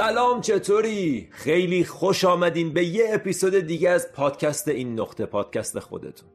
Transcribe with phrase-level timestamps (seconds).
[0.00, 6.28] سلام چطوری؟ خیلی خوش آمدین به یه اپیزود دیگه از پادکست این نقطه پادکست خودتون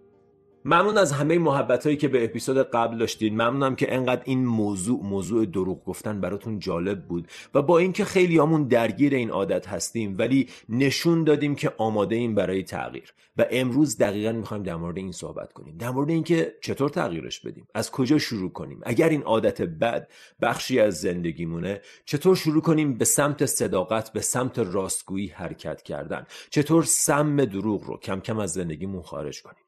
[0.67, 3.33] ممنون از همه محبت هایی که به اپیزود قبل داشتین.
[3.33, 8.37] ممنونم که انقدر این موضوع موضوع دروغ گفتن براتون جالب بود و با اینکه خیلی
[8.37, 13.13] همون درگیر این عادت هستیم ولی نشون دادیم که آماده ایم برای تغییر.
[13.37, 15.77] و امروز دقیقا می‌خوایم در مورد این صحبت کنیم.
[15.77, 17.67] در مورد اینکه چطور تغییرش بدیم.
[17.73, 18.79] از کجا شروع کنیم.
[18.83, 20.07] اگر این عادت بد
[20.41, 26.83] بخشی از زندگیمونه چطور شروع کنیم به سمت صداقت به سمت راستگویی حرکت کردن؟ چطور
[26.83, 29.64] سم دروغ رو کم کم از زندگیمون خارج کنیم؟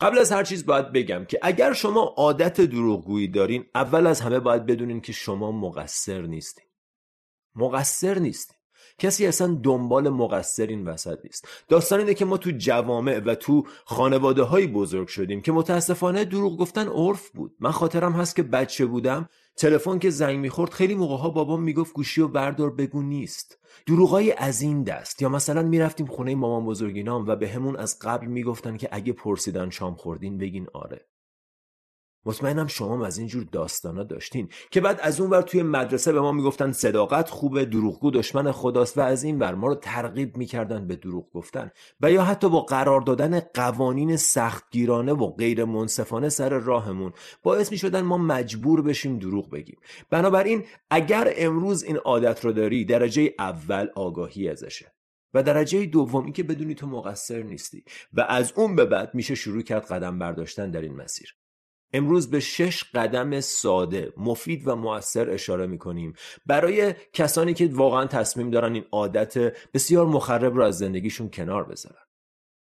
[0.00, 4.40] قبل از هر چیز باید بگم که اگر شما عادت دروغگویی دارین اول از همه
[4.40, 6.64] باید بدونین که شما مقصر نیستین.
[7.54, 8.56] مقصر نیستین.
[8.98, 11.48] کسی اصلا دنبال مقصر این وسط نیست.
[11.68, 16.58] داستان اینه که ما تو جوامع و تو خانواده های بزرگ شدیم که متاسفانه دروغ
[16.58, 17.56] گفتن عرف بود.
[17.60, 19.28] من خاطرم هست که بچه بودم
[19.58, 23.58] تلفن که زنگ می‌خورد خیلی موقع ها بابام می‌گفت گوشی و بردار بگو نیست.
[23.86, 25.22] دروغای از این دست.
[25.22, 29.70] یا مثلا می‌رفتیم خونه مامان بزرگینام و به همون از قبل می‌گفتن که اگه پرسیدن
[29.70, 31.06] شام خوردین بگین آره.
[32.28, 34.48] مطمئنم شما از اینجور داستانا داشتین.
[34.70, 38.98] که بعد از اون ور توی مدرسه به ما می‌گفتن صداقت خوبه دروغگو دشمن خداست
[38.98, 41.70] و از این ور ما رو ترغیب می‌کردن به دروغ گفتن.
[42.00, 47.12] و یا حتی با قرار دادن قوانین سختگیرانه و غیر منصفانه سر راهمون
[47.42, 49.78] باعث می‌شدن ما مجبور بشیم دروغ بگیم.
[50.10, 54.92] بنابراین اگر امروز این عادت رو داری درجه اول آگاهی ازشه.
[55.34, 57.84] و درجه دوم این که بدونی تو مقصر نیستی.
[58.12, 61.34] و از اون به بعد میشه شروع کرد قدم برداشتن در این مسیر.
[61.92, 66.12] امروز به شش قدم ساده مفید و موثر اشاره می‌کنیم.
[66.46, 69.38] برای کسانی که واقعا تصمیم دارن این عادت
[69.74, 72.02] بسیار مخرب رو از زندگیشون کنار بذارن.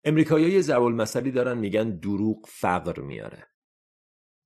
[0.05, 3.47] امریکایی ضرب المثلی دارن میگن دروغ فقر میاره.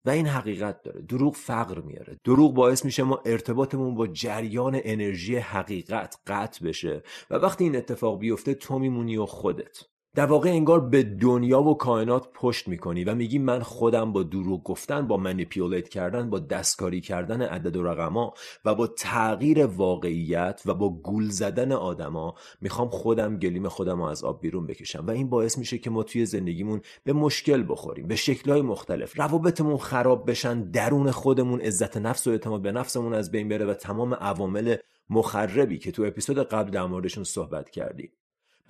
[0.04, 2.20] و این حقیقت داره دروغ فقر میاره.
[2.24, 8.18] دروغ باعث میشه ما ارتباطمون با جریان انرژی حقیقت قطع بشه و وقتی این اتفاق
[8.18, 9.78] بیفته تو میمونی و خودت.
[10.14, 14.62] در واقع انگار به دنیا و کائنات پشت می‌کنی و میگی من خودم با دروغ
[14.62, 18.34] گفتن با منیپیولیت کردن با دستکاری کردن عدد و رقما
[18.64, 24.24] و با تغییر واقعیت و با گول زدن آدما می‌خوام خودم گلیم خودم رو از
[24.24, 25.06] آب بیرون بکشم.
[25.06, 29.18] و این باعث میشه که ما توی زندگیمون به مشکل بخوریم به شکلهای مختلف.
[29.18, 33.74] روابطمون خراب بشن درون خودمون عزت نفس و اعتماد به نفسمون از بین بره و
[33.74, 34.76] تمام عوامل
[35.10, 38.12] مخربی که تو اپیزود قبل در موردشون صحبت کردیم.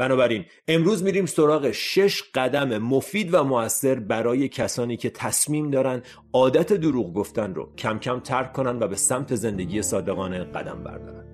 [0.01, 6.03] بنابراین امروز میریم سراغ شش قدم مفید و موثر برای کسانی که تصمیم دارن
[6.33, 11.25] عادت دروغ گفتن رو کم کم ترک کنن و به سمت زندگی صادقانه قدم بردارن.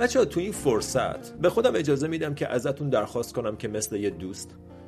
[0.00, 4.10] بچه تو این فرصت به خودم اجازه میدم که ازتون درخواست کنم که مثل یه
[4.10, 4.54] دوست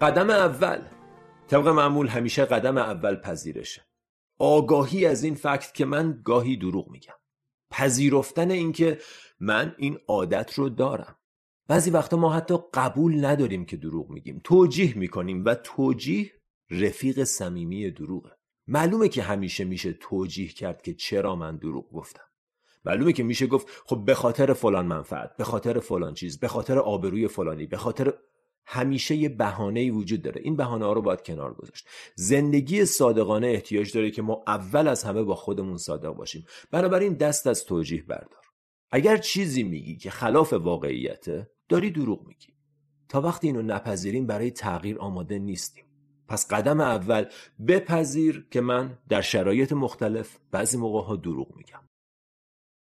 [0.00, 0.82] قدم اول.
[1.48, 3.86] طبق معمول همیشه قدم اول پذیرشه.
[4.38, 7.14] آگاهی از این فکت که من گاهی دروغ میگم.
[7.70, 8.98] پذیرفتن اینکه
[9.40, 11.16] من این عادت رو دارم.
[11.68, 14.40] بعضی وقتا ما حتی قبول نداریم که دروغ میگیم.
[14.44, 16.32] توجیه می‌کنیم و توجیه
[16.70, 18.30] رفیق صمیمی دروغه.
[18.66, 22.24] معلومه که همیشه میشه توجیه کرد که چرا من دروغ گفتم.
[22.84, 26.78] معلومه که میشه گفت خب به خاطر فلان منفعت به خاطر فلان چیز به خاطر
[26.78, 28.14] آبروی فلانی به خاطر
[28.66, 30.40] همیشه یه بهانه وجود داره.
[30.44, 31.88] این بهانه ها رو باید کنار گذاشت.
[32.14, 36.46] زندگی صادقانه احتیاج داره که ما اول از همه با خودمون صادق باشیم.
[36.70, 38.44] بنابراین دست از توجیه بردار.
[38.90, 42.48] اگر چیزی میگی که خلاف واقعیته داری دروغ میگی.
[43.08, 45.84] تا وقتی اینو نپذیریم برای تغییر آماده نیستیم.
[46.28, 47.26] پس قدم اول
[47.68, 51.80] بپذیر که من در شرایط مختلف بعضی موقع ها دروغ میگم.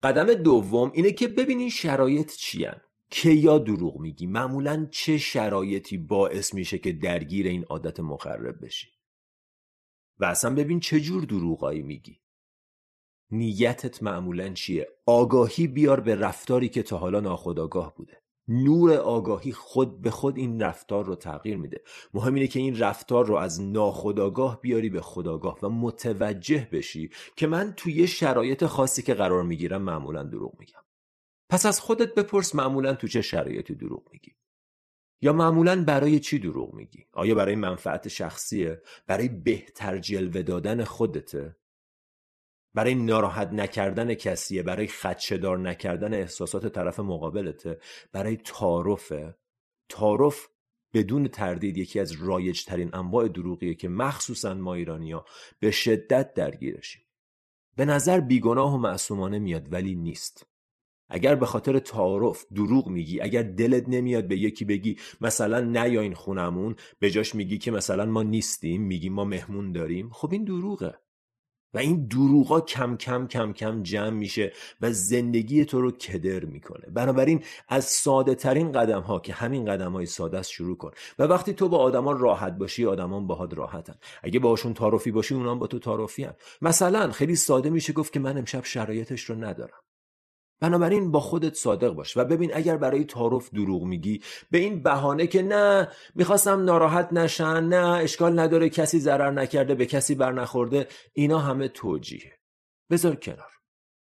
[0.04, 6.54] قدم دوم اینه که ببینی شرایط چیان که یا دروغ میگی؟ معمولا چه شرایطی باعث
[6.54, 8.88] میشه که درگیر این عادت مخرب بشی؟
[10.20, 12.20] و اصلا ببین چه جور دروغایی میگی.
[13.32, 18.22] نیتت معمولا چیه؟ آگاهی بیار به رفتاری که تا حالا ناخودآگاه بوده.
[18.48, 21.82] نور آگاهی خود به خود این رفتار رو تغییر میده.
[22.14, 27.48] مهم اینه که این رفتار رو از ناخودآگاه بیاری به خداگاه و متوجه بشی که
[27.48, 30.85] من توی شرایط خاصی که قرار می‌گیرم معمولا دروغ میگم.
[31.50, 34.36] پس از خودت بپرس معمولا تو چه شرایطی دروغ میگی.
[35.22, 41.56] یا معمولا برای چی دروغ میگی؟ آیا برای منفعت شخصیه؟ برای بهتر جلوه دادن خودته؟
[42.74, 47.80] برای ناراحت نکردن کسیه؟ برای خدشدار نکردن احساسات طرف مقابلته؟
[48.12, 49.36] برای تعارفه؟
[49.90, 50.48] تعارف
[50.94, 55.26] بدون تردید یکی از رایج ترین انواع دروغیه که مخصوصا ما ایرانیا
[55.60, 57.02] به شدت درگیرشیم.
[57.76, 60.55] به نظر بیگناه و معصومانه میاد ولی نیست.
[61.10, 66.14] اگر به خاطر تعارف دروغ میگی اگر دلت نمیاد به یکی بگی مثلا نیا این
[66.14, 70.96] خونمون به جاش میگی که مثلا ما نیستیم میگی ما مهمون داریم خب این دروغه.
[71.74, 76.86] و این دروغا کم کم کم کم جمع میشه و زندگی تو رو کدر می‌کنه.
[76.94, 80.92] بنابراین از ساده ترین قدم ها که همین قدم های ساده است شروع کن.
[81.20, 83.96] و وقتی تو با آدما راحت باشی آدمان باهات راحتن.
[84.24, 86.28] اگه باهاشون تعارفی باشی اونام با تو تعارفی.
[86.62, 89.85] مثلا خیلی ساده میشه گفت که من امشب شرایطش رو ندارم.
[90.60, 94.22] بنابراین با خودت صادق باش و ببین اگر برای تعارف دروغ میگی
[94.52, 99.86] به این بهانه که نه می‌خواستم ناراحت نشن نه اشکال نداره کسی ضرر نکرده به
[99.86, 102.34] کسی بر نخورده اینا همه توجیه
[102.90, 103.56] بذار کنار.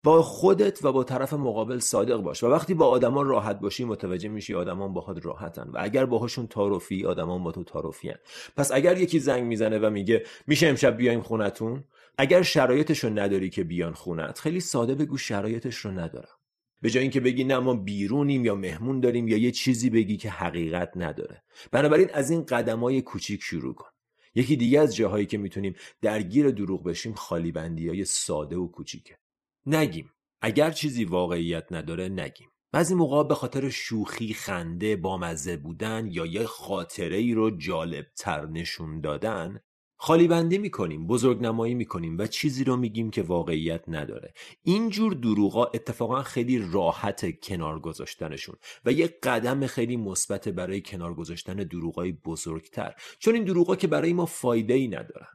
[0.04, 4.28] با خودت و با طرف مقابل صادق باش و وقتی با آدمان راحت باشی متوجه
[4.28, 8.12] میشی آدمان باهات راحتن و اگر باهاشون تعارفی آدمان با تو تعارفی
[8.56, 11.84] پس اگر یکی زنگ می‌زنه و میگه میشه امشب بیایم خونتون؟
[12.18, 16.36] اگر شرایطش رو نداری که بیان خونت خیلی ساده بگو شرایطش رو ندارم.
[16.82, 20.30] به جای اینکه بگی نه ما بیرونیم یا مهمون داریم یا یه چیزی بگی که
[20.30, 21.42] حقیقت نداره.
[21.72, 23.88] بنابراین از این قدمای کوچیک شروع کن.
[24.34, 29.18] یکی دیگه از جاهایی که می‌تونیم درگیر دروغ بشیم خالی بندی های ساده و کوچیکه.
[29.66, 30.12] نگیم.
[30.40, 32.48] اگر چیزی واقعیت نداره نگیم.
[32.72, 38.46] بعضی موقع به خاطر شوخی خنده بامزه بودن یا یه خاطره ای رو جالب تر
[38.46, 39.60] نشون دادن
[39.98, 44.32] خالی بندی می‌کنیم بزرگ نمایی می‌کنیم و چیزی رو میگیم که واقعیت نداره.
[44.62, 51.54] اینجور دروغا اتفاقا خیلی راحت کنار گذاشتنشون و یه قدم خیلی مثبت برای کنار گذاشتن
[51.54, 52.94] دروغای بزرگتر.
[53.18, 55.28] چون این دروغا که برای ما فایده ای ندارن.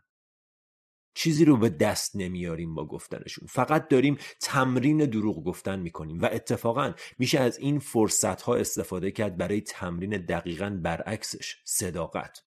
[1.14, 3.48] چیزی رو به دست نمیاریم با گفتنشون.
[3.48, 9.38] فقط داریم تمرین دروغ گفتن می‌کنیم و اتفاقا میشه از این فرصت ها استفاده کرد
[9.38, 12.51] برای تمرین دقیقا برعکسش صداقت.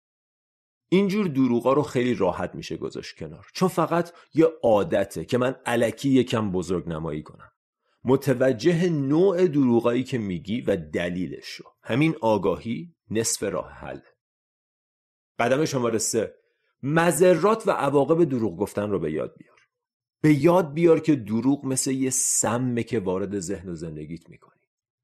[0.89, 3.47] اینجور دروغا رو خیلی راحت میشه گذاشت کنار.
[3.55, 7.51] چون فقط یه عادته که من علکی یکم بزرگ نمایی کنم.
[8.05, 11.65] متوجه نوع دروغایی که میگی و دلیلش رو.
[11.83, 14.01] همین آگاهی نصف راه حل.
[15.39, 16.35] قدم شماره سه.
[16.83, 19.57] مذرات و عواقب دروغ گفتن رو به یاد بیار.
[20.23, 24.56] به یاد بیار که دروغ مثل یه سمه که وارد ذهن و زندگیت می‌کنی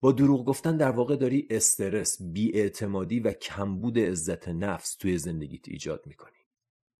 [0.02, 6.06] با دروغ گفتن در واقع داری استرس، بیاعتمادی و کمبود عزت نفس توی زندگیت ایجاد
[6.06, 6.32] می‌کنی.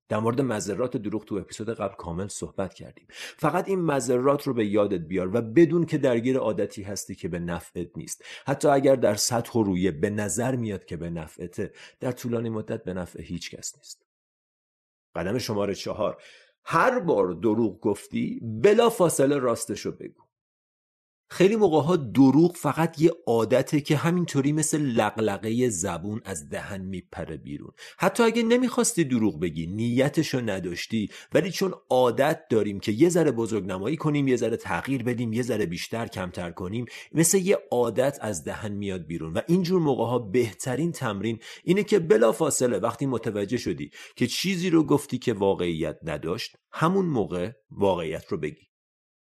[0.08, 3.06] در مورد مذرات دروغ تو اپیزود قبل کامل صحبت کردیم.
[3.36, 7.38] فقط این مذرات رو به یادت بیار و بدون که درگیر عادتی هستی که به
[7.38, 8.24] نفعت نیست.
[8.46, 12.84] حتی اگر در سطح و رویه به نظر میاد که به نفعته، در طولانی مدت
[12.84, 14.06] به نفع هیچ کس نیست.
[15.15, 16.22] قدم شماره چهار
[16.65, 20.22] هر بار دروغ گفتی بلا فاصله راستشو بگو.
[21.32, 27.36] خیلی موقع ها دروغ فقط یه عادته که همینطوری مثل لقلقه زبون از دهن میپره
[27.36, 27.70] بیرون.
[27.98, 33.65] حتی اگه نمی‌خواستی دروغ بگی نیتشو نداشتی ولی چون عادت داریم که یه ذره بزرگ
[33.65, 38.44] نمایی کنیم یه ذره تغییر بدیم یه ذره بیشتر کمتر کنیم مثل یه عادت از
[38.44, 39.32] دهن میاد بیرون.
[39.32, 44.70] و اینجور موقع ها بهترین تمرین اینه که بلا فاصله وقتی متوجه شدی که چیزی
[44.70, 48.71] رو گفتی که واقعیت نداشت همون موقع واقعیت رو بگی.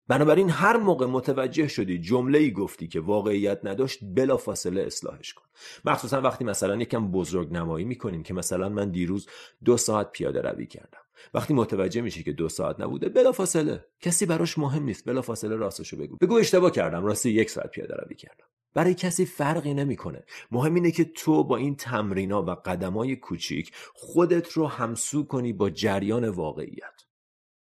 [0.07, 5.45] بنابراین هر موقع متوجه شدی جمله ای گفتی که واقعیت نداشت بلا فاصله اصلاحش کن.
[5.85, 9.27] مخصوصا وقتی مثلا یکم بزرگ نمایی می‌کنیم که مثلا من دیروز
[9.65, 10.99] دو ساعت پیاده روی کردم.
[11.33, 15.55] وقتی متوجه میشی که دو ساعت نبوده بلا فاصله کسی براش مهم نیست بلا فاصله
[15.55, 16.17] راستشو بگو.
[16.17, 18.45] بگو اشتباه کردم راستی یک ساعت پیاده روی کردم.
[18.73, 20.25] برای کسی فرقی نمی‌کنه.
[20.51, 25.69] مهم اینه که تو با این تمرینا و قدمای کوچیک خودت رو همسو کنی با
[25.69, 27.04] جریان واقعیت.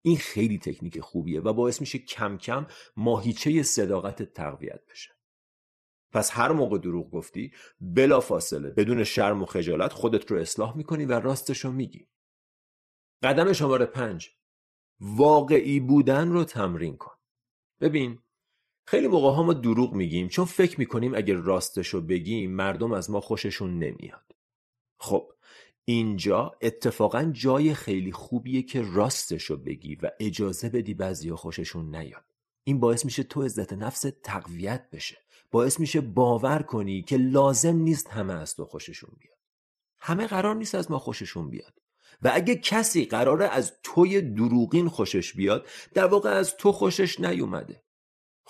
[0.01, 2.67] این خیلی تکنیک خوبیه و باعث میشه کم کم
[2.97, 5.11] ماهیچه صداقت تقویت بشه.
[6.11, 11.05] پس هر موقع دروغ گفتی بلا فاصله بدون شرم و خجالت خودت رو اصلاح می‌کنی
[11.05, 12.07] و راستش رو میگی.
[13.23, 14.29] قدم شماره پنج.
[14.99, 17.15] واقعی بودن رو تمرین کن.
[17.81, 18.19] ببین
[18.87, 23.11] خیلی موقع ها ما دروغ میگیم چون فکر می‌کنیم اگر راستش رو بگیم مردم از
[23.11, 24.35] ما خوششون نمیاد.
[24.97, 25.33] خب
[25.85, 32.25] اینجا اتفاقا جای خیلی خوبیه که راستش رو بگی و اجازه بدی بعضی خوششون نیاد.
[32.63, 35.17] این باعث میشه تو عزت نفس تقویت بشه.
[35.51, 39.37] باعث میشه باور کنی که لازم نیست همه از تو خوششون بیاد.
[39.99, 41.73] همه قرار نیست از ما خوششون بیاد.
[42.21, 47.83] و اگه کسی قراره از توی دروغین خوشش بیاد در واقع از تو خوشش نیومده.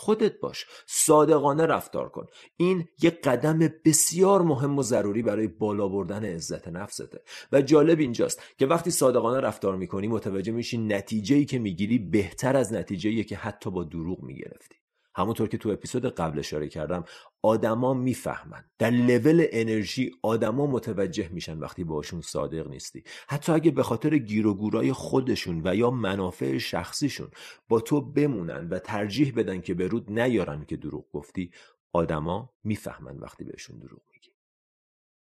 [0.01, 0.65] خودت باش.
[0.85, 2.25] صادقانه رفتار کن.
[2.57, 8.41] این یه قدم بسیار مهم و ضروری برای بالا بردن عزت نفسته و جالب اینجاست
[8.57, 13.35] که وقتی صادقانه رفتار می‌کنی متوجه میشی نتیجه ای که می‌گیری بهتر از نتیجه که
[13.35, 14.80] حتی با دروغ می‌گرفتی.
[15.15, 17.03] همونطور که تو اپیزود قبل اشاره کردم
[17.41, 18.65] آدما می‌فهمن.
[18.79, 23.03] در لول انرژی آدما متوجه میشن وقتی باشون صادق نیستی.
[23.29, 27.27] حتی اگه به خاطر گیر و گورای خودشون و یا منافع شخصیشون
[27.69, 31.51] با تو بمونن و ترجیح بدن که به رود نیارن که دروغ گفتی
[31.93, 34.10] آدما می‌فهمن وقتی بهشون دروغ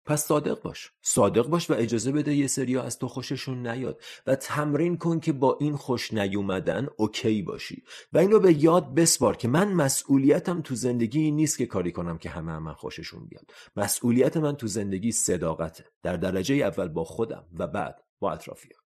[0.07, 0.93] پس صادق باش.
[1.03, 4.03] صادق باش و اجازه بده یه سریا از تو خوششون نیاد.
[4.27, 7.83] و تمرین کن که با این خوش نیومدن اوکی باشی.
[8.13, 12.29] و اینو به یاد بسپار که من مسئولیتم تو زندگی نیست که کاری کنم که
[12.31, 13.51] همه هم من خوششون بیاد.
[13.77, 15.85] مسئولیت من تو زندگی صداقته.
[16.03, 18.81] در درجه اول با خودم و بعد با اطرافیان.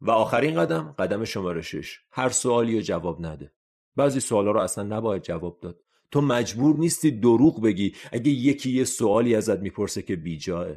[0.00, 2.00] و آخرین قدم قدم شماره شش.
[2.12, 3.52] هر سوالی رو جواب نده.
[3.96, 5.80] بعضی سوالا رو اصلا نباید جواب داد.
[6.10, 7.92] تو مجبور نیستی دروغ بگی.
[8.12, 10.68] اگه یکی یه سوالی ازت می‌پرسه که بیجاه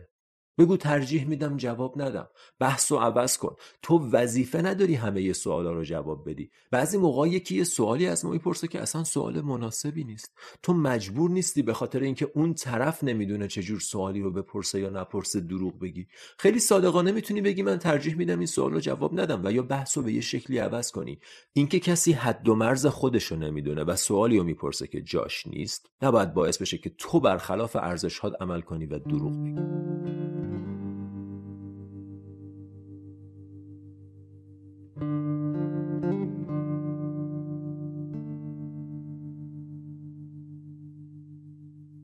[0.58, 2.28] بگو ترجیح میدم جواب ندم.
[2.60, 3.56] بحث و عوض کن.
[3.82, 6.52] تو وظیفه نداری همه سوالا رو جواب بدی.
[6.72, 10.38] بعضی موقع یکی یه سوالی از ما می‌پرسه که اصلا سوال مناسبی نیست.
[10.64, 15.40] تو مجبور نیستی به خاطر اینکه اون طرف نمی‌دونه چجور سوالی رو بپرسه یا نپرسه
[15.40, 16.08] دروغ بگی.
[16.38, 19.98] خیلی صادقانه می‌تونی بگی من ترجیح میدم این سوال رو جواب ندم و یا بحث
[19.98, 21.20] رو به یه شکلی عوض کنی.
[21.54, 25.90] اینکه کسی حد و مرز خودش رو نمی‌دونه و سوالی رو می‌پرسه که جاش نیست
[26.02, 30.43] نباید باعث بشه که تو برخلاف ارزشات عمل کنی و دروغ بگی.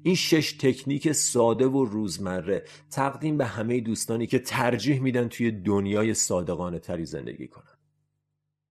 [0.09, 6.13] این شش تکنیک ساده و روزمره تقدیم به همه دوستانی که ترجیح میدن توی دنیای
[6.13, 7.77] صادقانه تری زندگی کنن.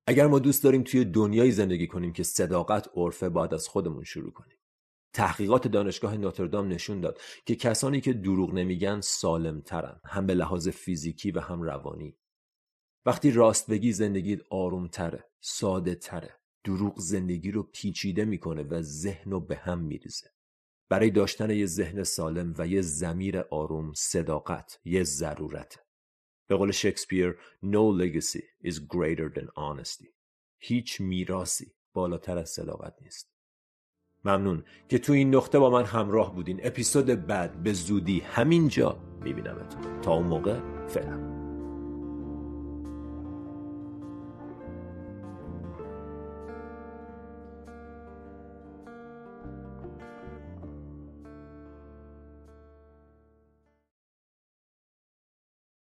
[0.07, 4.33] اگر ما دوست داریم توی دنیای زندگی کنیم که صداقت عرفه باید از خودمون شروع
[4.33, 4.57] کنیم.
[5.12, 10.68] تحقیقات دانشگاه نوتردام نشون داد که کسانی که دروغ نمیگن سالم ترن هم به لحاظ
[10.68, 12.16] فیزیکی و هم روانی.
[13.07, 19.30] وقتی راست بگی زندگیت آروم تره ساده تره دروغ زندگی رو پیچیده می‌کنه و ذهن
[19.30, 20.38] رو به هم میریزه.
[20.88, 25.78] برای داشتن یه ذهن سالم و یه زمیر آروم صداقت یه ضرورت.
[26.47, 30.09] به قول شکسپیر No legacy is greater than honesty.
[30.59, 33.30] هیچ میراسی بالاتر از صداقت نیست.
[34.25, 36.61] ممنون که تو این نقطه با من همراه بودین.
[36.62, 40.00] اپیزود بعد به زودی همینجا میبینمتون.
[40.00, 41.38] تا اون موقع فعلا.